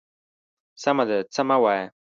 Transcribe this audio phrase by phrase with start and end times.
[0.83, 1.85] _سمه ده، څه مه وايه.